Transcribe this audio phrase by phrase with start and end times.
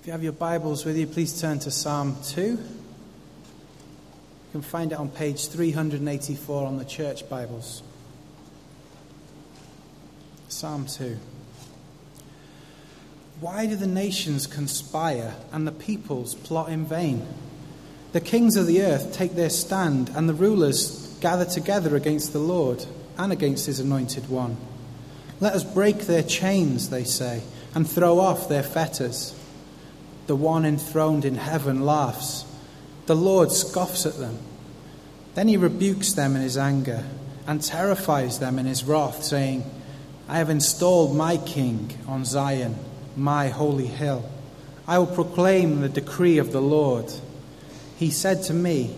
[0.00, 2.40] If you have your Bibles with you, please turn to Psalm 2.
[2.40, 2.58] You
[4.52, 7.82] can find it on page 384 on the church Bibles.
[10.48, 11.18] Psalm 2.
[13.40, 17.26] Why do the nations conspire and the peoples plot in vain?
[18.12, 22.38] The kings of the earth take their stand, and the rulers gather together against the
[22.38, 22.86] Lord
[23.18, 24.58] and against his anointed one.
[25.40, 27.42] Let us break their chains, they say,
[27.74, 29.34] and throw off their fetters.
[30.28, 32.44] The one enthroned in heaven laughs.
[33.06, 34.38] The Lord scoffs at them.
[35.34, 37.04] Then he rebukes them in his anger
[37.46, 39.64] and terrifies them in his wrath, saying,
[40.28, 42.76] I have installed my king on Zion,
[43.16, 44.28] my holy hill.
[44.86, 47.10] I will proclaim the decree of the Lord.
[47.96, 48.94] He said to me,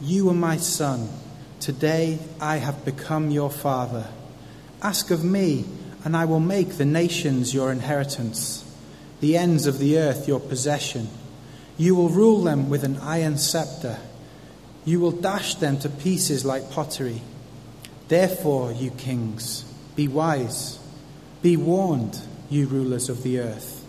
[0.00, 1.10] You are my son.
[1.60, 4.06] Today I have become your father.
[4.80, 5.66] Ask of me,
[6.06, 8.64] and I will make the nations your inheritance,
[9.20, 11.08] the ends of the earth your possession.
[11.76, 13.98] You will rule them with an iron scepter.
[14.84, 17.22] You will dash them to pieces like pottery.
[18.08, 20.78] Therefore, you kings, be wise.
[21.42, 22.18] Be warned,
[22.48, 23.86] you rulers of the earth.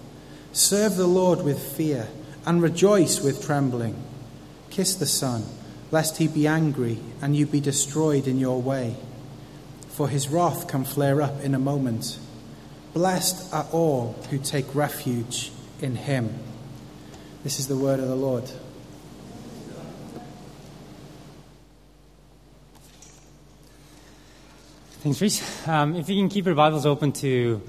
[0.53, 2.07] Serve the Lord with fear
[2.45, 3.95] and rejoice with trembling.
[4.69, 5.43] Kiss the Son,
[5.91, 8.95] lest he be angry and you be destroyed in your way.
[9.89, 12.17] For his wrath can flare up in a moment.
[12.93, 16.37] Blessed are all who take refuge in him.
[17.41, 18.43] This is the word of the Lord.
[24.99, 25.67] Thanks, Reese.
[25.67, 27.61] Um, if you can keep your Bibles open to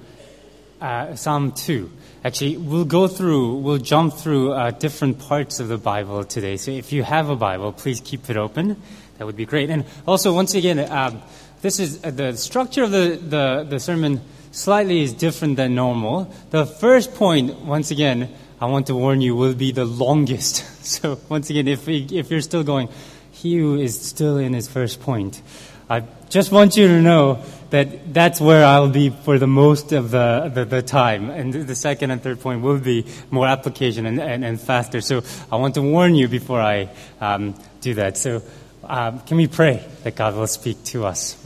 [0.80, 1.90] uh, Psalm 2.
[2.24, 6.56] Actually, we'll go through, we'll jump through uh, different parts of the Bible today.
[6.56, 8.76] So if you have a Bible, please keep it open.
[9.18, 9.70] That would be great.
[9.70, 11.22] And also, once again, um,
[11.60, 14.20] this is uh, the structure of the, the, the sermon
[14.52, 16.32] slightly is different than normal.
[16.50, 20.68] The first point, once again, I want to warn you, will be the longest.
[20.82, 22.88] So once again, if, we, if you're still going,
[23.30, 25.40] Hugh is still in his first point.
[25.88, 30.10] I just want you to know that that's where I'll be for the most of
[30.10, 31.30] the, the, the, time.
[31.30, 35.00] And the second and third point will be more application and, and, and faster.
[35.00, 36.88] So I want to warn you before I
[37.20, 38.16] um, do that.
[38.16, 38.42] So
[38.84, 41.36] um, can we pray that God will speak to us?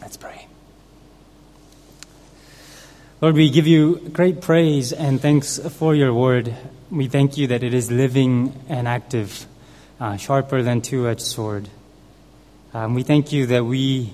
[0.00, 0.45] Let's pray.
[3.26, 6.54] Lord, we give you great praise and thanks for your word.
[6.92, 9.46] We thank you that it is living and active,
[9.98, 11.68] uh, sharper than two-edged sword.
[12.72, 14.12] Um, we thank you that we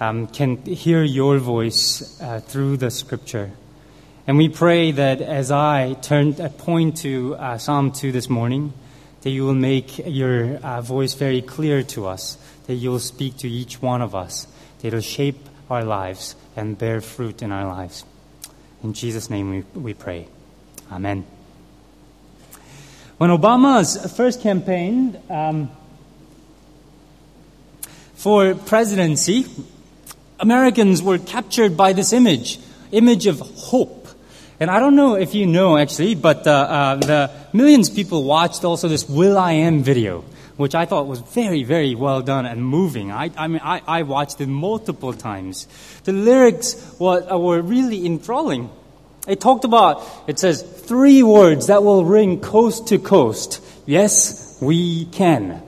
[0.00, 3.50] um, can hear your voice uh, through the scripture.
[4.26, 8.72] And we pray that as I turn, uh, point to uh, Psalm 2 this morning,
[9.20, 13.36] that you will make your uh, voice very clear to us, that you will speak
[13.38, 14.46] to each one of us,
[14.78, 18.06] that it will shape our lives and bear fruit in our lives.
[18.84, 20.28] In Jesus' name we, we pray.
[20.92, 21.24] Amen.
[23.16, 25.70] When Obama's first campaign um,
[28.14, 29.46] for presidency,
[30.38, 32.60] Americans were captured by this image,
[32.92, 34.06] image of hope.
[34.60, 38.24] And I don't know if you know actually, but uh, uh, the millions of people
[38.24, 43.10] watched also this will.i.am video, which I thought was very, very well done and moving.
[43.10, 45.66] I, I mean, I, I watched it multiple times.
[46.04, 48.70] The lyrics were, uh, were really enthralling.
[49.26, 53.62] It talked about, it says, three words that will ring coast to coast.
[53.86, 55.62] Yes, we can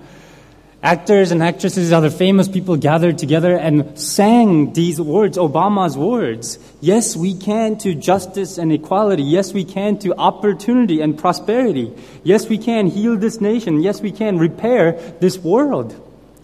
[0.86, 6.60] actors and actresses, other famous people gathered together and sang these words, Obama's words.
[6.80, 9.24] Yes, we can to justice and equality.
[9.24, 11.92] Yes, we can to opportunity and prosperity.
[12.22, 13.82] Yes, we can heal this nation.
[13.82, 15.90] Yes, we can repair this world.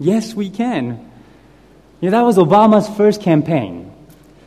[0.01, 0.99] Yes, we can.
[2.01, 3.93] Yeah, that was Obama's first campaign.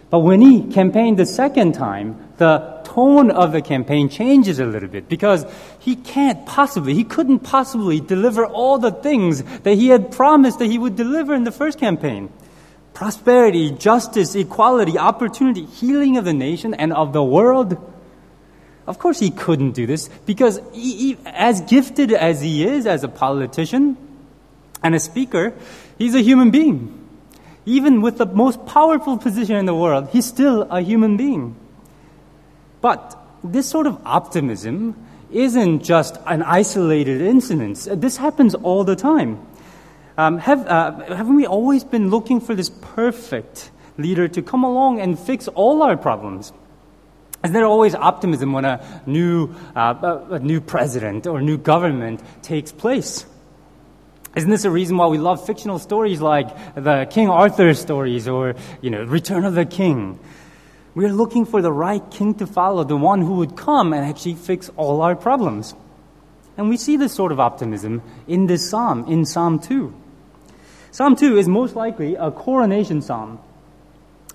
[0.10, 4.88] But when he campaigned the second time, the tone of the campaign changes a little
[4.88, 5.46] bit because
[5.80, 10.68] he can't possibly, he couldn't possibly deliver all the things that he had promised that
[10.68, 12.30] he would deliver in the first campaign.
[12.94, 17.78] Prosperity, justice, equality, opportunity, healing of the nation and of the world.
[18.88, 23.04] Of course he couldn't do this because he, he, as gifted as he is as
[23.04, 23.98] a politician
[24.82, 25.54] and a speaker,
[25.98, 27.02] he's a human being.
[27.66, 31.58] Even with the most powerful position in the world, he's still a human being.
[32.86, 34.94] But this sort of optimism
[35.32, 37.88] isn't just an isolated incident.
[38.00, 39.44] This happens all the time.
[40.20, 45.00] Um, have, uh, haven't we always been looking for this perfect leader to come along
[45.00, 46.54] and fix all our problems?
[47.44, 52.72] Is there always optimism when a new, uh, a new president or new government takes
[52.72, 53.26] place?
[54.36, 58.54] Isn't this a reason why we love fictional stories like the King Arthur stories or,
[58.82, 60.20] you know, Return of the King?
[60.96, 64.36] We're looking for the right king to follow, the one who would come and actually
[64.36, 65.76] fix all our problems.
[66.58, 69.94] And we see this sort of optimism in this psalm, in Psalm 2.
[70.92, 73.40] Psalm 2 is most likely a coronation psalm,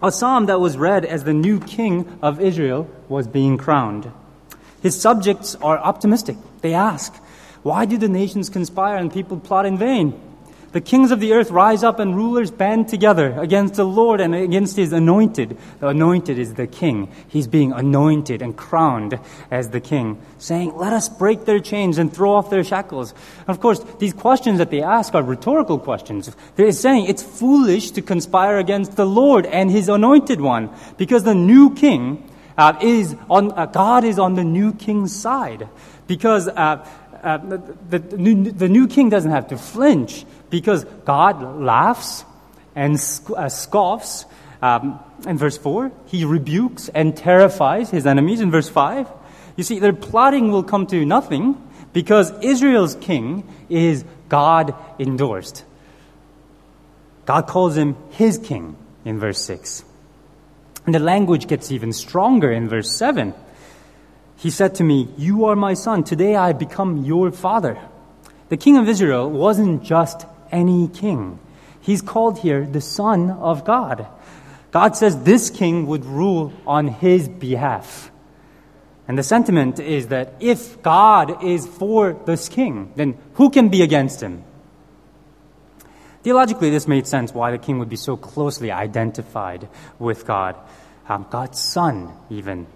[0.03, 4.12] a psalm that was read as the new king of Israel was being crowned.
[4.83, 6.37] His subjects are optimistic.
[6.61, 7.15] They ask,
[7.62, 10.21] Why do the nations conspire and people plot in vain?
[10.72, 14.37] The kings of the earth rise up and rulers band together against the Lord and
[14.37, 15.58] against his anointed.
[15.81, 17.11] The anointed is the king.
[17.26, 19.19] He's being anointed and crowned
[19.50, 23.12] as the king, saying, Let us break their chains and throw off their shackles.
[23.40, 26.31] And of course, these questions that they ask are rhetorical questions.
[26.55, 31.34] They're saying it's foolish to conspire against the Lord and his anointed one because the
[31.34, 35.69] new king uh, is on, uh, God is on the new king's side.
[36.06, 36.87] Because uh,
[37.23, 42.25] uh, the, the, new, the new king doesn't have to flinch because God laughs
[42.75, 42.94] and
[43.37, 44.26] uh, scoffs.
[44.62, 48.41] Um, in verse 4, he rebukes and terrifies his enemies.
[48.41, 49.08] In verse 5,
[49.56, 51.56] you see, their plotting will come to nothing
[51.93, 55.64] because Israel's king is God endorsed.
[57.26, 59.85] God calls him his king in verse 6.
[60.87, 63.35] And the language gets even stronger in verse 7.
[64.37, 66.05] He said to me, You are my son.
[66.05, 67.79] Today I become your father.
[68.49, 71.38] The king of Israel wasn't just any king.
[71.81, 74.06] He's called here the son of God.
[74.70, 78.11] God says this king would rule on his behalf.
[79.08, 83.82] And the sentiment is that if God is for this king, then who can be
[83.82, 84.44] against him?
[86.23, 89.69] Theologically, this made sense why the king would be so closely identified
[89.99, 90.55] with God,
[91.08, 92.67] um, God's son, even.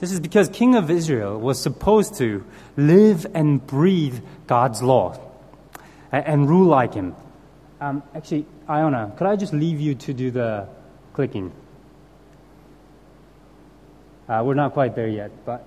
[0.00, 2.44] This is because King of Israel was supposed to
[2.76, 5.29] live and breathe God's law
[6.12, 7.14] and, and rule like him.
[7.80, 10.68] Um, actually, Iona, could I just leave you to do the
[11.14, 11.52] clicking?
[14.28, 15.66] Uh, we're not quite there yet, but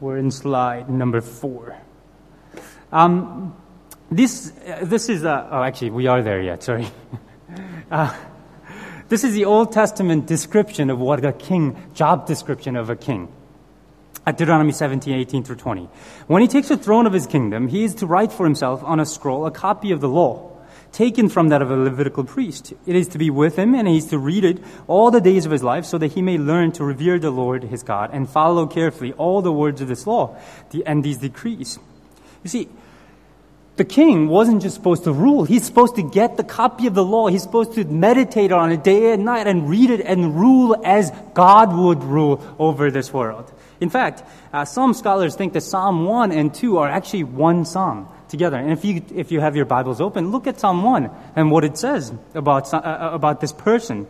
[0.00, 1.76] we're in slide number four.
[2.90, 3.54] Um,
[4.10, 6.88] this, uh, this is, uh, oh, actually, we are there yet, sorry.
[7.90, 8.14] Uh,
[9.08, 13.32] this is the Old Testament description of what a king, job description of a king.
[14.28, 15.88] At Deuteronomy 17, 18 through 20.
[16.26, 19.00] When he takes the throne of his kingdom, he is to write for himself on
[19.00, 20.54] a scroll a copy of the law,
[20.92, 22.74] taken from that of a Levitical priest.
[22.84, 25.46] It is to be with him, and he is to read it all the days
[25.46, 28.28] of his life, so that he may learn to revere the Lord his God and
[28.28, 30.36] follow carefully all the words of this law
[30.84, 31.78] and these decrees.
[32.44, 32.68] You see,
[33.76, 35.44] the king wasn't just supposed to rule.
[35.44, 37.28] He's supposed to get the copy of the law.
[37.28, 41.12] He's supposed to meditate on it day and night and read it and rule as
[41.32, 43.50] God would rule over this world.
[43.80, 48.08] In fact, uh, some scholars think that Psalm 1 and 2 are actually one psalm
[48.28, 48.56] together.
[48.56, 51.64] And if you, if you have your Bibles open, look at Psalm 1 and what
[51.64, 54.06] it says about, uh, uh about this person.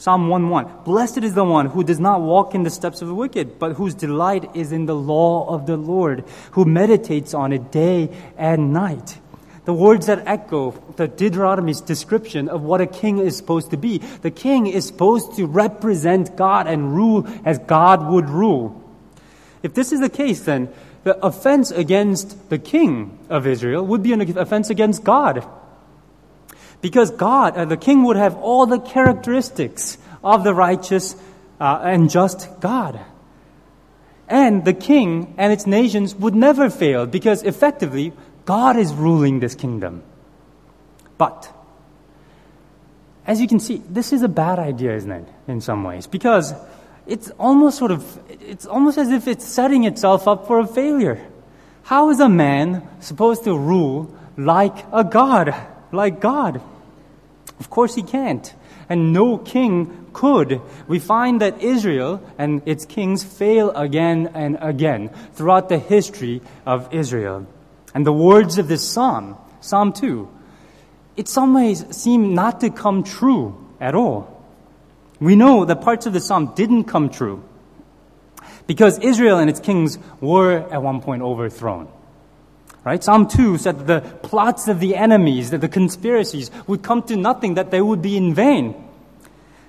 [0.00, 0.84] Psalm 1:1.
[0.84, 3.72] Blessed is the one who does not walk in the steps of the wicked, but
[3.72, 8.08] whose delight is in the law of the Lord, who meditates on it day
[8.38, 9.18] and night.
[9.66, 13.98] The words that echo the Deuteronomy's description of what a king is supposed to be.
[13.98, 18.80] The king is supposed to represent God and rule as God would rule.
[19.62, 20.72] If this is the case, then
[21.04, 25.46] the offense against the king of Israel would be an offense against God.
[26.80, 31.14] Because God, uh, the king would have all the characteristics of the righteous
[31.60, 33.00] uh, and just God.
[34.28, 38.12] And the king and its nations would never fail because effectively
[38.44, 40.02] God is ruling this kingdom.
[41.18, 41.52] But,
[43.26, 46.06] as you can see, this is a bad idea, isn't it, in some ways?
[46.06, 46.54] Because
[47.06, 51.20] it's almost sort of, it's almost as if it's setting itself up for a failure.
[51.82, 55.54] How is a man supposed to rule like a God?
[55.92, 56.60] Like God?
[57.58, 58.54] Of course he can't.
[58.88, 60.60] And no king could.
[60.88, 66.92] We find that Israel and its kings fail again and again throughout the history of
[66.92, 67.46] Israel.
[67.94, 70.28] And the words of this psalm, Psalm 2,
[71.16, 74.39] in some ways seem not to come true at all.
[75.20, 77.44] We know that parts of the psalm didn't come true
[78.66, 81.88] because Israel and its kings were at one point overthrown.
[82.82, 83.04] Right?
[83.04, 87.16] Psalm 2 said that the plots of the enemies, that the conspiracies would come to
[87.16, 88.74] nothing, that they would be in vain.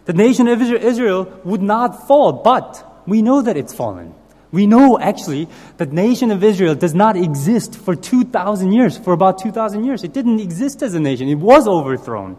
[0.05, 4.15] The nation of Israel would not fall, but we know that it's fallen.
[4.51, 9.13] We know actually that the nation of Israel does not exist for 2,000 years, for
[9.13, 10.03] about 2,000 years.
[10.03, 11.27] It didn't exist as a nation.
[11.27, 12.37] It was overthrown.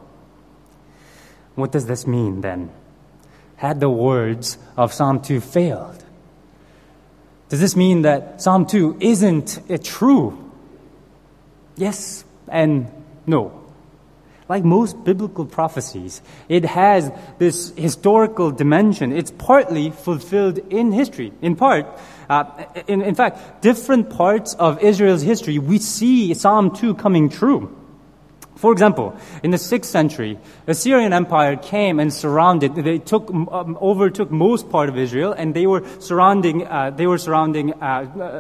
[1.55, 2.71] What does this mean then?
[3.63, 6.05] Had the words of Psalm 2 failed?
[7.49, 10.51] Does this mean that Psalm 2 isn't true?
[11.77, 12.91] Yes and
[13.25, 13.63] no.
[14.49, 19.13] Like most biblical prophecies, it has this historical dimension.
[19.13, 21.33] It's partly fulfilled in history.
[21.41, 21.87] In part,
[22.29, 27.71] uh, in, in fact, different parts of Israel's history, we see Psalm 2 coming true.
[28.63, 33.77] For example, in the 6th century, the Assyrian Empire came and surrounded, they took, um,
[33.81, 37.85] overtook most part of Israel, and they were surrounding, uh, they were surrounding uh,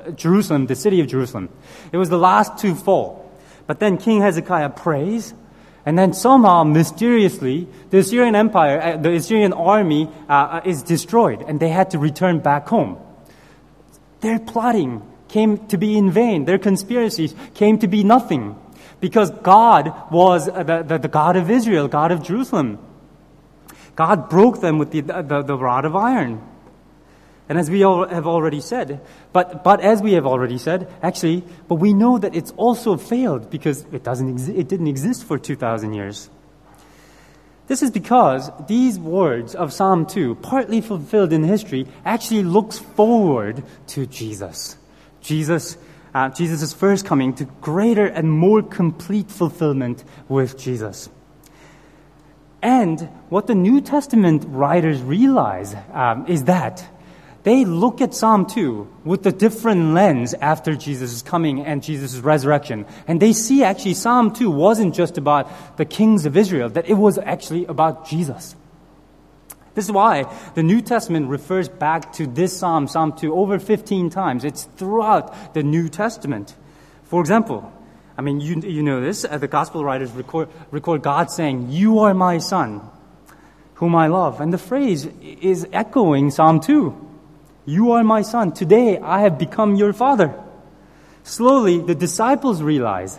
[0.07, 1.49] uh, Jerusalem, the city of Jerusalem.
[1.91, 3.33] It was the last to fall.
[3.67, 5.35] But then King Hezekiah prays,
[5.85, 11.43] and then somehow, mysteriously, the Assyrian Empire, uh, the Assyrian army uh, uh, is destroyed,
[11.49, 12.97] and they had to return back home.
[14.21, 16.45] Their plotting came to be in vain.
[16.45, 18.55] Their conspiracies came to be nothing
[19.03, 22.79] because God was uh, the, the, the, God of Israel, God of Jerusalem.
[23.97, 26.41] God broke them with the, the, the rod of iron.
[27.49, 29.01] And as we have already said,
[29.33, 33.51] but, but as we have already said, actually, but we know that it's also failed
[33.51, 36.31] because it, doesn't exi- it didn't exist for 2,000 years.
[37.67, 43.65] This is because these words of Psalm 2, partly fulfilled in history, actually looks forward
[43.89, 44.77] to Jesus.
[45.21, 45.77] Jesus
[46.15, 51.09] uh, Jesus' first coming to greater and more complete fulfillment with Jesus.
[52.61, 56.87] And what the New Testament writers realize um, is that
[57.43, 62.87] they look at Psalm 2 with a different lens after Jesus' coming and Jesus' resurrection.
[63.09, 66.95] And they see actually Psalm 2 wasn't just about the kings of Israel, that it
[66.95, 68.55] was actually about Jesus.
[69.75, 74.11] This is why the New Testament refers back to this psalm, Psalm 2, over 15
[74.11, 74.45] times.
[74.45, 76.55] It's throughout the New Testament.
[77.05, 77.73] For example,
[78.17, 82.01] I mean, you, you know this, uh, the gospel writers record, record God saying, You
[82.01, 82.83] are my son,
[83.75, 84.41] whom I love.
[84.41, 87.11] And the phrase is echoing Psalm 2.
[87.65, 88.53] You are my son.
[88.53, 90.35] Today I have become your father.
[91.23, 93.19] Slowly, the disciples realize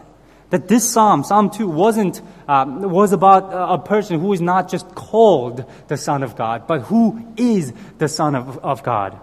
[0.53, 4.87] that this psalm, Psalm 2, wasn't, um, was about a person who is not just
[4.93, 9.19] called the Son of God, but who is the Son of, of God.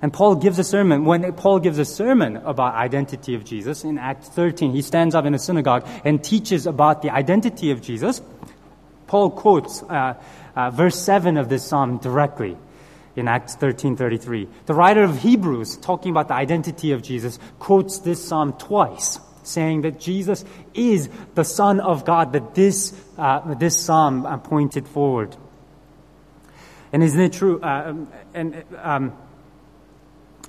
[0.00, 3.98] And Paul gives a sermon, when Paul gives a sermon about identity of Jesus in
[3.98, 8.22] Acts 13, he stands up in a synagogue and teaches about the identity of Jesus.
[9.08, 10.14] Paul quotes uh,
[10.54, 12.56] uh, verse 7 of this psalm directly
[13.16, 14.46] in Acts 13:33.
[14.66, 19.82] The writer of Hebrews, talking about the identity of Jesus, quotes this psalm twice saying
[19.82, 25.36] that Jesus is the Son of God, that this, uh, this psalm uh, pointed forward.
[26.92, 27.60] And isn't it true?
[27.60, 27.94] Uh,
[28.34, 29.12] and, um,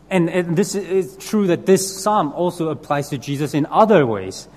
[0.10, 4.48] and, and this is true that this psalm also applies to Jesus in other ways.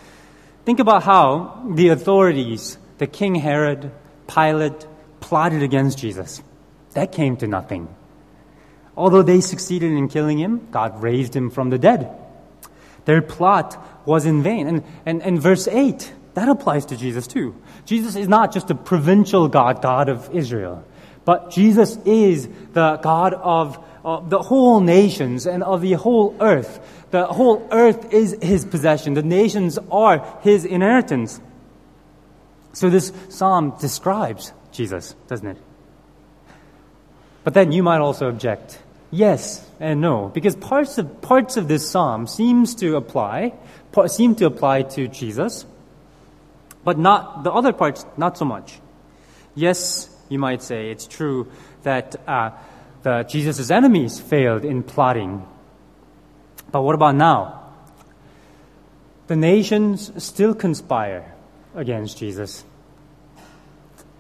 [0.64, 3.90] Think about how the authorities, the King Herod,
[4.28, 4.86] Pilate,
[5.20, 6.42] plotted against Jesus.
[6.94, 7.88] That came to nothing.
[8.96, 12.14] Although they succeeded in killing him, God raised him from the dead.
[13.04, 14.66] Their plot was in vain.
[14.66, 17.54] And, and, and verse 8, that applies to Jesus too.
[17.84, 20.84] Jesus is not just a provincial God, God of Israel,
[21.24, 27.06] but Jesus is the God of uh, the whole nations and of the whole earth.
[27.10, 29.14] The whole earth is his possession.
[29.14, 31.40] The nations are his inheritance.
[32.72, 35.58] So this psalm describes Jesus, doesn't it?
[37.42, 38.80] But then you might also object.
[39.10, 43.54] Yes and no, because parts of, parts of this psalm seems to apply,
[44.06, 45.66] seem to apply to Jesus,
[46.84, 48.78] but not, the other parts, not so much.
[49.54, 51.50] Yes, you might say it's true
[51.82, 52.50] that uh,
[53.02, 55.46] the, Jesus' enemies failed in plotting.
[56.70, 57.72] But what about now?
[59.26, 61.34] The nations still conspire
[61.74, 62.64] against Jesus.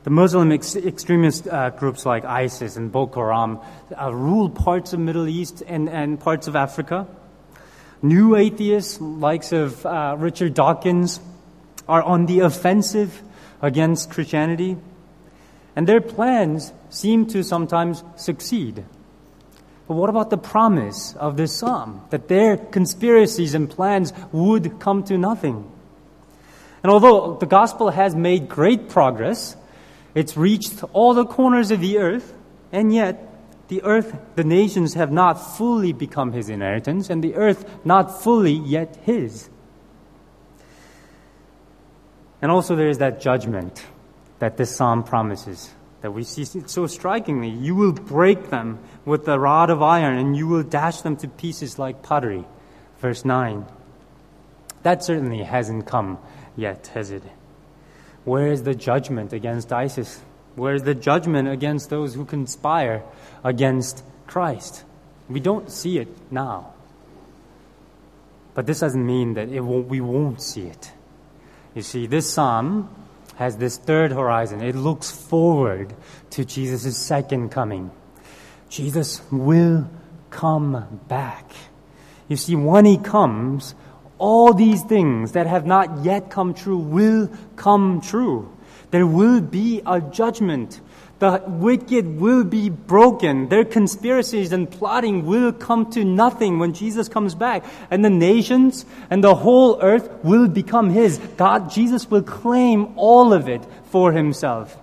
[0.02, 3.60] The Muslim ex- extremist uh, groups like ISIS and Boko Haram
[4.00, 7.06] uh, rule parts of the Middle East and, and parts of Africa.
[8.00, 11.20] New atheists, likes of uh, Richard Dawkins,
[11.86, 13.22] are on the offensive
[13.60, 14.78] against Christianity,
[15.76, 18.82] and their plans seem to sometimes succeed.
[19.86, 25.02] But what about the promise of this psalm that their conspiracies and plans would come
[25.04, 25.70] to nothing?
[26.82, 29.56] And although the gospel has made great progress,
[30.14, 32.34] it's reached all the corners of the earth,
[32.72, 33.26] and yet
[33.68, 38.52] the earth, the nations have not fully become his inheritance, and the earth not fully
[38.52, 39.48] yet his.
[42.42, 43.86] And also, there is that judgment
[44.40, 47.50] that this psalm promises that we see so strikingly.
[47.50, 51.28] You will break them with the rod of iron, and you will dash them to
[51.28, 52.44] pieces like pottery.
[52.98, 53.66] Verse 9.
[54.82, 56.18] That certainly hasn't come
[56.56, 57.22] yet, has it?
[58.30, 60.20] Where is the judgment against ISIS?
[60.54, 63.02] Where is the judgment against those who conspire
[63.42, 64.84] against Christ?
[65.28, 66.74] We don't see it now.
[68.54, 70.92] But this doesn't mean that won't, we won't see it.
[71.74, 72.88] You see, this psalm
[73.34, 74.62] has this third horizon.
[74.62, 75.92] It looks forward
[76.30, 77.90] to Jesus' second coming.
[78.68, 79.90] Jesus will
[80.30, 81.50] come back.
[82.28, 83.74] You see, when he comes,
[84.20, 88.54] all these things that have not yet come true will come true.
[88.90, 90.80] There will be a judgment.
[91.20, 93.48] The wicked will be broken.
[93.48, 97.64] Their conspiracies and plotting will come to nothing when Jesus comes back.
[97.90, 101.18] And the nations and the whole earth will become His.
[101.36, 104.76] God, Jesus will claim all of it for Himself.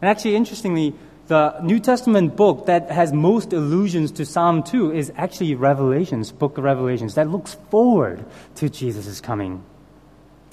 [0.00, 0.94] And actually, interestingly,
[1.28, 6.56] the New Testament book that has most allusions to Psalm 2 is actually Revelations, book
[6.58, 8.24] of Revelations, that looks forward
[8.56, 9.62] to Jesus' coming.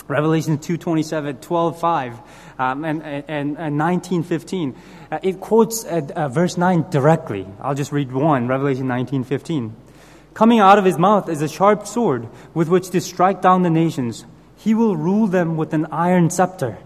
[0.07, 2.19] Revelation 2:27, 12:5,
[2.59, 4.75] um, and, and, and 19:15.
[5.11, 7.47] Uh, it quotes uh, uh, verse 9 directly.
[7.59, 9.71] I'll just read one, Revelation 19:15.
[10.35, 13.69] Coming out of his mouth is a sharp sword with which to strike down the
[13.69, 14.25] nations.
[14.57, 16.77] He will rule them with an iron scepter.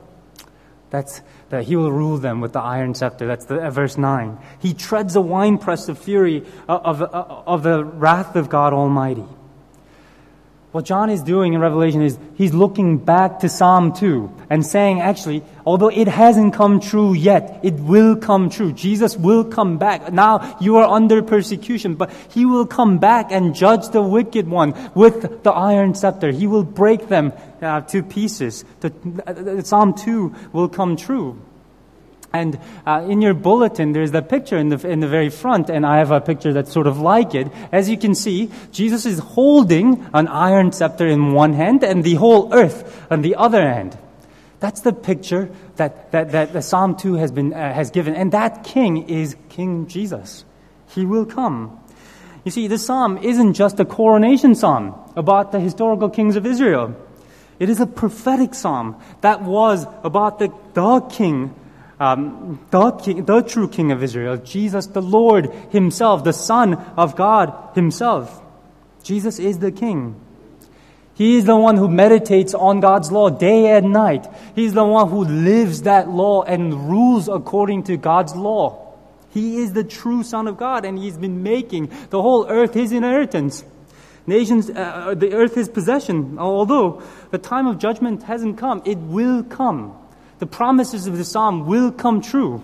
[0.91, 3.27] That's that he will rule them with the iron scepter.
[3.27, 4.37] That's the, uh, verse 9.
[4.59, 9.25] He treads a winepress of fury of, of, of the wrath of God Almighty.
[10.71, 15.01] What John is doing in Revelation is he's looking back to Psalm 2 and saying,
[15.01, 18.71] actually, although it hasn't come true yet, it will come true.
[18.71, 20.13] Jesus will come back.
[20.13, 24.75] Now you are under persecution, but he will come back and judge the wicked one
[24.93, 26.29] with the iron scepter.
[26.31, 27.33] He will break them
[27.63, 28.63] uh, to pieces.
[28.81, 28.93] The,
[29.25, 31.41] uh, Psalm 2 will come true.
[32.31, 35.85] And uh, in your bulletin, there's the picture in the, in the very front, and
[35.85, 37.47] I have a picture that's sort of like it.
[37.71, 42.15] As you can see, Jesus is holding an iron scepter in one hand and the
[42.15, 43.97] whole earth on the other hand.
[44.59, 48.13] That's the picture that, that, that the Psalm 2 has, been, uh, has given.
[48.13, 50.43] And that king is King Jesus.
[50.89, 51.79] He will come.
[52.43, 56.95] You see, this psalm isn't just a coronation psalm about the historical kings of Israel.
[57.59, 61.53] It is a prophetic psalm that was about the, the king
[61.99, 67.15] um, the, king, the true King of Israel, Jesus the Lord Himself, the Son of
[67.15, 68.41] God Himself.
[69.03, 70.15] Jesus is the King.
[71.13, 74.25] He is the one who meditates on God's law day and night.
[74.55, 78.95] He's the one who lives that law and rules according to God's law.
[79.31, 82.93] He is the true Son of God, and He's been making the whole earth His
[82.93, 83.65] inheritance.
[84.25, 86.39] Nations, uh, uh the earth His possession.
[86.39, 89.98] Although the time of judgment hasn't come, it will come
[90.39, 92.63] the promises of the psalm will come true.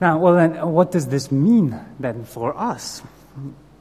[0.00, 3.02] Now, well, then, what does this mean then for us?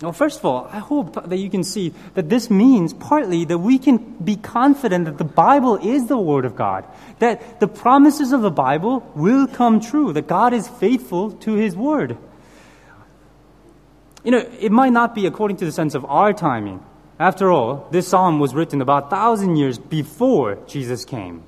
[0.02, 3.58] Well, first of all, I hope that you can see that this means partly that
[3.58, 6.86] we can be confident that the Bible is the Word of God,
[7.20, 11.76] that the promises of the Bible will come true, that God is faithful to His
[11.76, 12.18] Word.
[14.24, 16.84] You know, it might not be according to the sense of our timing.
[17.20, 21.44] After all, this psalm was written about a thousand years before Jesus came.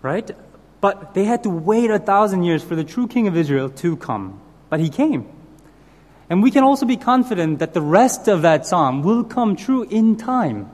[0.00, 0.30] Right?
[0.80, 3.96] But they had to wait a thousand years for the true king of Israel to
[3.96, 4.40] come.
[4.70, 5.28] But he came.
[6.30, 9.82] And we can also be confident that the rest of that psalm will come true
[9.82, 10.70] in time.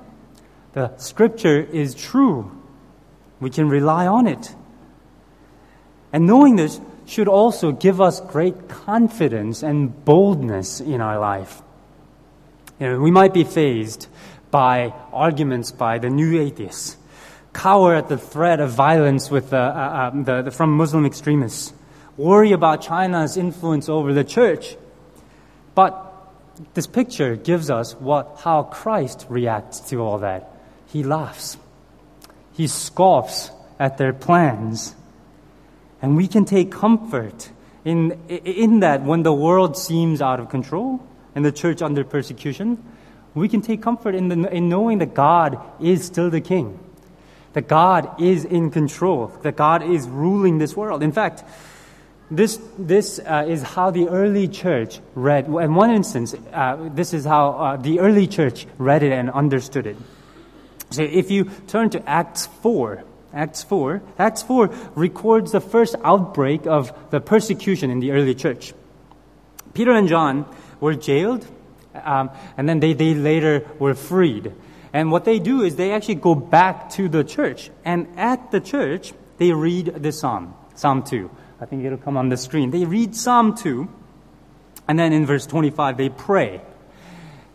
[0.72, 2.50] The scripture is true.
[3.40, 4.54] We can rely on it.
[6.12, 11.62] And knowing this should also give us great confidence and boldness in our life.
[12.82, 14.08] You know, we might be fazed
[14.50, 16.96] by arguments by the new atheists,
[17.52, 21.72] cower at the threat of violence with the, uh, um, the, the, from Muslim extremists,
[22.16, 24.74] worry about China's influence over the church.
[25.76, 25.94] But
[26.74, 30.50] this picture gives us what, how Christ reacts to all that.
[30.88, 31.58] He laughs.
[32.52, 34.96] He scoffs at their plans.
[36.02, 37.48] And we can take comfort
[37.84, 41.00] in, in that when the world seems out of control
[41.34, 42.82] and the church under persecution,
[43.34, 46.78] we can take comfort in, the, in knowing that God is still the king,
[47.54, 51.02] that God is in control, that God is ruling this world.
[51.02, 51.44] In fact,
[52.30, 57.24] this, this uh, is how the early church read, in one instance, uh, this is
[57.24, 59.96] how uh, the early church read it and understood it.
[60.90, 66.66] So if you turn to Acts 4, Acts 4, Acts 4 records the first outbreak
[66.66, 68.74] of the persecution in the early church.
[69.74, 70.44] Peter and John
[70.82, 71.46] were jailed,
[71.94, 74.52] um, and then they, they later were freed.
[74.92, 77.70] And what they do is they actually go back to the church.
[77.84, 81.30] And at the church, they read the psalm, Psalm 2.
[81.60, 82.72] I think it'll come on the screen.
[82.72, 83.88] They read Psalm 2,
[84.88, 86.60] and then in verse 25, they pray.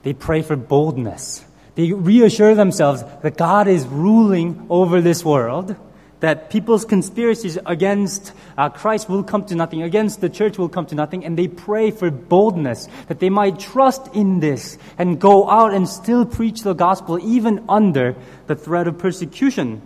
[0.03, 1.43] They pray for boldness.
[1.75, 5.75] They reassure themselves that God is ruling over this world,
[6.19, 10.85] that people's conspiracies against uh, Christ will come to nothing, against the church will come
[10.87, 15.47] to nothing, and they pray for boldness that they might trust in this and go
[15.49, 18.15] out and still preach the gospel even under
[18.47, 19.81] the threat of persecution.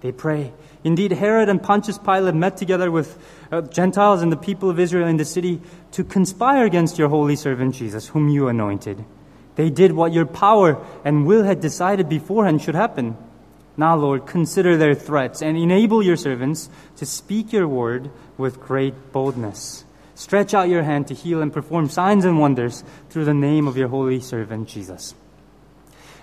[0.00, 0.52] They pray.
[0.84, 3.18] Indeed, Herod and Pontius Pilate met together with
[3.50, 5.60] uh, Gentiles and the people of Israel in the city
[5.92, 9.04] to conspire against your holy servant Jesus, whom you anointed.
[9.56, 13.16] They did what your power and will had decided beforehand should happen.
[13.78, 19.12] Now, Lord, consider their threats and enable your servants to speak your word with great
[19.12, 19.84] boldness.
[20.16, 23.76] Stretch out your hand to heal and perform signs and wonders through the name of
[23.76, 25.14] your holy servant Jesus.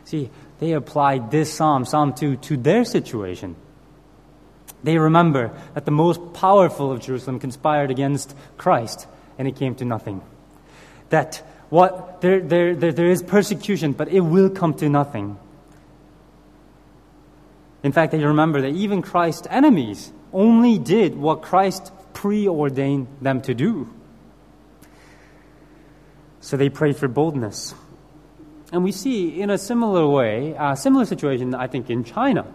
[0.04, 3.56] See, they applied this psalm, Psalm 2, to their situation.
[4.84, 9.86] They remember that the most powerful of Jerusalem conspired against Christ, and it came to
[9.86, 10.22] nothing.
[11.10, 15.40] That what there, there, there, there is persecution, but it will come to nothing.
[17.86, 23.54] In fact, they remember that even Christ's enemies only did what Christ preordained them to
[23.54, 23.94] do.
[26.42, 27.76] So they prayed for boldness.
[28.72, 32.48] And we see in a similar way, a similar situation, I think, in China.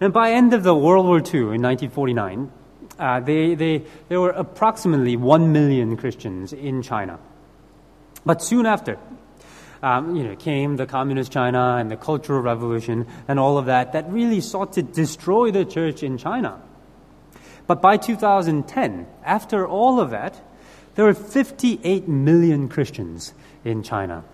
[0.00, 2.50] And by end of the World War II in 1949,
[2.98, 7.20] uh, they, they, there were approximately 1 million Christians in China.
[8.24, 8.98] But soon after,
[9.86, 13.92] um, you know, came the communist China and the Cultural Revolution and all of that
[13.92, 16.60] that really sought to destroy the church in China.
[17.68, 20.40] But by 2010, after all of that,
[20.96, 23.32] there were 58 million Christians
[23.64, 24.24] in China.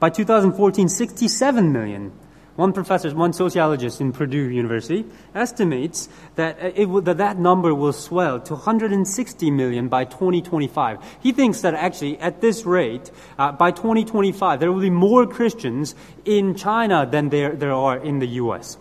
[0.00, 2.12] By 2014, 67 million
[2.58, 7.92] one professor, one sociologist in Purdue University, estimates that, uh, will, that that number will
[7.92, 10.98] swell to 160 million by 2025.
[11.22, 15.94] He thinks that actually, at this rate, uh, by 2025, there will be more Christians
[16.24, 18.76] in China than there, there are in the U.S.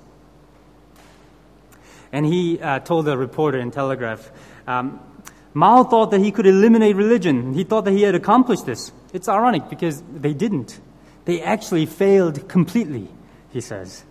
[2.12, 4.32] And he uh, told a reporter in Telegraph,
[4.66, 5.00] um,
[5.54, 7.54] Mao thought that he could eliminate religion.
[7.54, 8.92] He thought that he had accomplished this.
[9.14, 10.80] It's ironic because they didn't.
[11.26, 13.10] They actually failed completely
[13.52, 14.04] he says.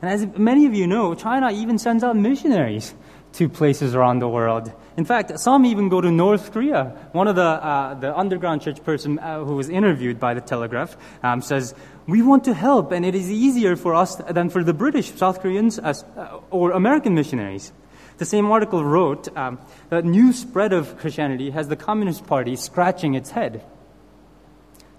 [0.00, 2.94] And as many of you know, China even sends out missionaries
[3.34, 4.72] to places around the world.
[4.96, 6.84] In fact, some even go to North Korea.
[7.12, 10.96] One of the, uh, the underground church person uh, who was interviewed by the Telegraph
[11.22, 11.74] um, says,
[12.06, 15.40] We want to help, and it is easier for us than for the British, South
[15.40, 17.72] Koreans, as, uh, or American missionaries.
[18.18, 23.14] The same article wrote, um, The new spread of Christianity has the Communist Party scratching
[23.14, 23.64] its head.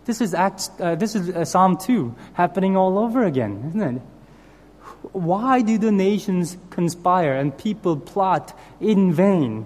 [0.06, 4.02] This is, Acts, uh, this is uh, Psalm 2 happening all over again, isn't it?
[5.14, 9.66] Why do the nations conspire and people plot in vain?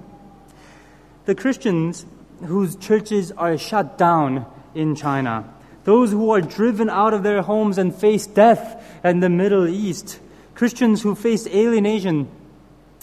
[1.25, 2.05] The Christians
[2.45, 4.45] whose churches are shut down
[4.75, 5.51] in China,
[5.85, 10.19] those who are driven out of their homes and face death in the Middle East,
[10.53, 12.27] Christians who face alienation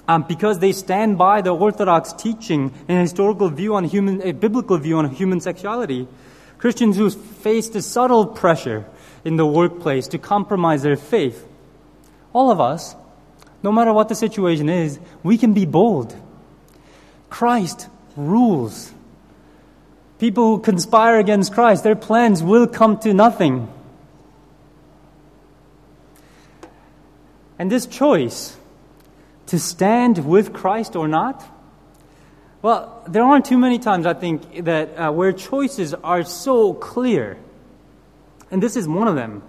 [0.06, 4.76] um, because they stand by the orthodox teaching and historical view on human, a biblical
[4.78, 6.06] view on human sexuality.
[6.64, 8.86] Christians who face the subtle pressure
[9.22, 11.46] in the workplace to compromise their faith.
[12.32, 12.96] All of us,
[13.62, 16.16] no matter what the situation is, we can be bold.
[17.28, 18.94] Christ rules.
[20.18, 23.68] People who conspire against Christ, their plans will come to nothing.
[27.58, 28.56] And this choice
[29.48, 31.44] to stand with Christ or not
[32.64, 37.36] well, there aren't too many times, I think, that uh, where choices are so clear.
[38.50, 39.42] And this is one of them.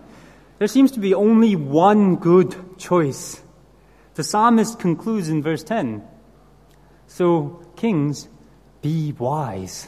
[0.59, 3.41] There seems to be only one good choice.
[4.15, 6.03] The psalmist concludes in verse 10
[7.07, 8.27] So, kings,
[8.81, 9.87] be wise.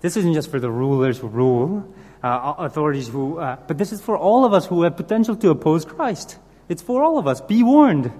[0.00, 1.86] This isn't just for the rulers who rule,
[2.22, 5.50] uh, authorities who, uh, but this is for all of us who have potential to
[5.50, 6.38] oppose Christ.
[6.66, 7.42] It's for all of us.
[7.42, 8.10] Be warned.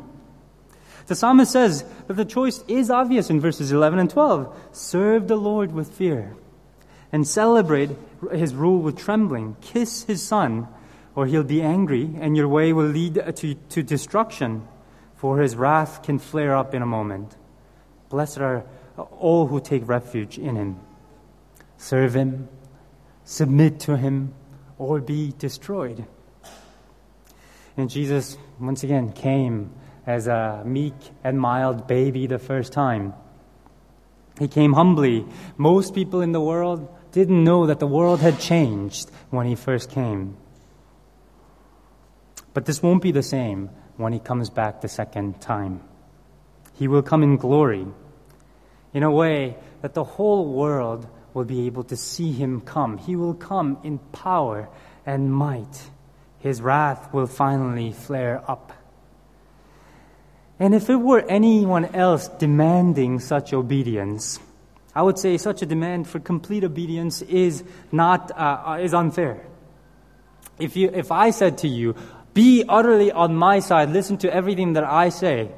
[1.10, 4.56] The psalmist says that the choice is obvious in verses 11 and 12.
[4.70, 6.36] Serve the Lord with fear
[7.10, 7.90] and celebrate
[8.32, 9.56] his rule with trembling.
[9.60, 10.68] Kiss his son,
[11.16, 14.68] or he'll be angry, and your way will lead to, to destruction,
[15.16, 17.34] for his wrath can flare up in a moment.
[18.08, 18.64] Blessed are
[18.96, 20.78] all who take refuge in him.
[21.76, 22.48] Serve him,
[23.24, 24.32] submit to him,
[24.78, 26.06] or be destroyed.
[27.76, 29.72] And Jesus, once again, came
[30.10, 33.14] as a meek and mild baby the first time.
[34.38, 35.24] He came humbly.
[35.56, 39.90] Most people in the world didn't know that the world had changed when he first
[39.90, 40.36] came.
[42.54, 45.80] But this won't be the same when he comes back the second time.
[46.74, 47.86] He will come in glory
[48.92, 52.98] in a way that the whole world will be able to see him come.
[52.98, 54.68] He will come in power
[55.06, 55.90] and might.
[56.40, 58.72] His wrath will finally flare up.
[60.60, 64.38] And if it were anyone else demanding such obedience,
[64.94, 69.40] I would say such a demand for complete obedience is not uh, is unfair.
[70.58, 71.94] If you if I said to you,
[72.34, 75.48] "Be utterly on my side, listen to everything that I say,"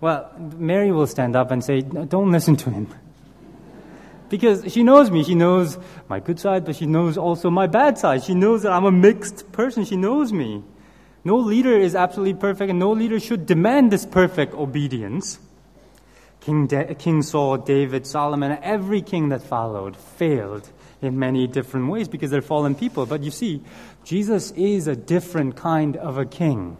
[0.00, 2.88] well, Mary will stand up and say, "Don't listen to him."
[4.30, 5.22] Because she knows me.
[5.22, 8.24] She knows my good side, but she knows also my bad side.
[8.24, 9.84] She knows that I'm a mixed person.
[9.84, 10.64] She knows me.
[11.24, 15.38] No leader is absolutely perfect, and no leader should demand this perfect obedience.
[16.40, 20.68] King, De- king Saul, David, Solomon, every king that followed failed
[21.02, 23.04] in many different ways because they're fallen people.
[23.04, 23.62] But you see,
[24.04, 26.78] Jesus is a different kind of a king.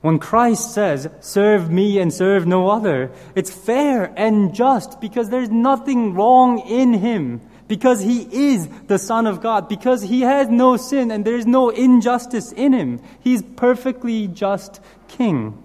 [0.00, 5.50] When Christ says, serve me and serve no other, it's fair and just because there's
[5.50, 10.76] nothing wrong in him because he is the Son of God, because he has no
[10.76, 13.00] sin and there's no injustice in him.
[13.20, 15.62] He's perfectly just King.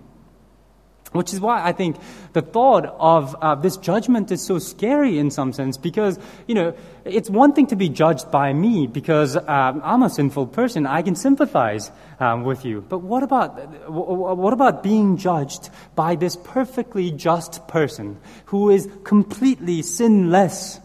[1.13, 1.97] Which is why I think
[2.33, 6.73] the thought of uh, this judgment is so scary in some sense because, you know,
[7.05, 10.87] it's one thing to be judged by me because um, I'm a sinful person.
[10.87, 12.81] I can sympathize um, with you.
[12.81, 19.83] But what about, what about being judged by this perfectly just person who is completely
[19.83, 20.79] sinless?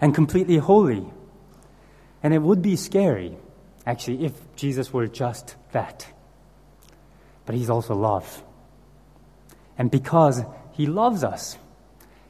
[0.00, 1.06] And completely holy.
[2.22, 3.36] And it would be scary,
[3.86, 6.06] actually, if Jesus were just that.
[7.46, 8.42] But he's also love.
[9.78, 11.56] And because he loves us,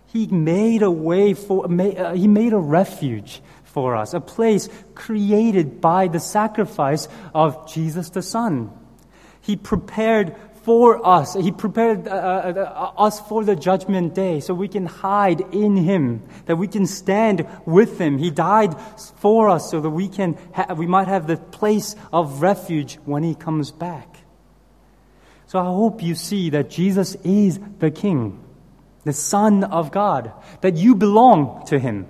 [0.06, 5.80] he made a way for, uh, he made a refuge for us, a place created
[5.80, 8.70] by the sacrifice of Jesus the Son.
[9.40, 11.34] He prepared for us.
[11.34, 15.76] He prepared uh, uh, uh, us for the judgment day so we can hide in
[15.76, 18.18] Him, that we can stand with Him.
[18.18, 18.74] He died
[19.16, 23.22] for us so that we, can ha- we might have the place of refuge when
[23.22, 24.16] He comes back.
[25.46, 28.44] So I hope you see that Jesus is the King,
[29.04, 32.06] the Son of God, that you belong to Him.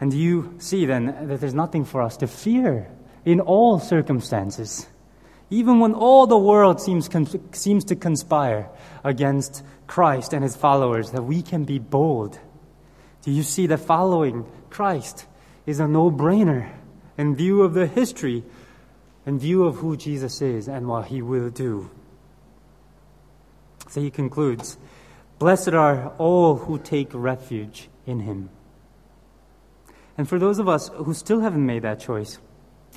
[0.00, 2.90] And you see then that there's nothing for us to fear
[3.24, 4.86] in all circumstances
[5.50, 7.08] even when all the world seems,
[7.52, 8.68] seems to conspire
[9.04, 12.38] against Christ and his followers, that we can be bold.
[13.22, 15.26] Do you see that following Christ
[15.64, 16.72] is a no brainer
[17.16, 18.44] in view of the history,
[19.24, 21.90] in view of who Jesus is and what he will do?
[23.88, 24.78] So he concludes
[25.38, 28.50] Blessed are all who take refuge in him.
[30.18, 32.38] And for those of us who still haven't made that choice,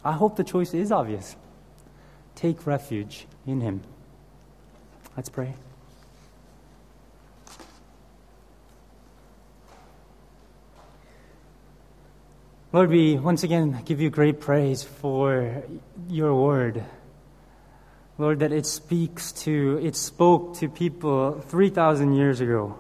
[0.04, 1.36] I hope the choice is obvious
[2.40, 3.82] take refuge in Him.
[5.18, 5.54] Let's pray.
[12.72, 15.64] Lord, we once again give you great praise for
[16.08, 16.86] your word.
[18.18, 22.78] Lord, that it speaks to, it spoke to people 3,000 years ago.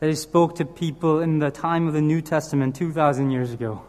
[0.00, 3.82] That it spoke to people in the time of the New Testament 2,000 years ago.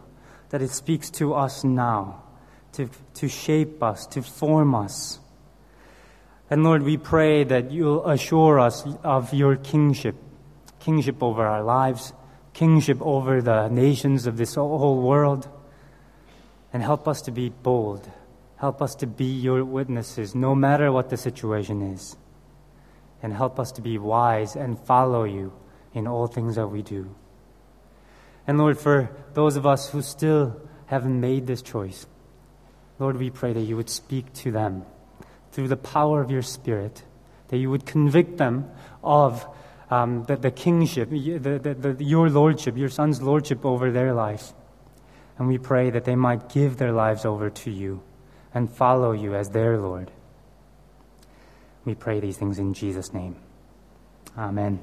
[0.50, 2.22] That it speaks to us now
[2.72, 5.18] to, to shape us, to form us.
[6.48, 10.16] And Lord, we pray that you'll assure us of your kingship,
[10.80, 12.12] kingship over our lives,
[12.52, 15.48] kingship over the nations of this whole world,
[16.72, 18.10] and help us to be bold.
[18.56, 22.16] Help us to be your witnesses, no matter what the situation is.
[23.22, 25.52] And help us to be wise and follow you
[25.94, 27.14] in all things that we do.
[28.46, 32.06] And Lord, for those of us who still haven't made this choice,
[33.00, 34.84] Lord, we pray that you would speak to them
[35.52, 37.02] through the power of your Spirit,
[37.48, 38.70] that you would convict them
[39.02, 39.44] of
[39.90, 44.52] um, the, the, kingship, the, the, your lordship, your son's lordship over their life.
[45.38, 48.02] And we pray that they might give their lives over to you
[48.52, 50.10] and follow you as their Lord.
[51.86, 53.36] We pray these things in Jesus' name.
[54.36, 54.78] Amen.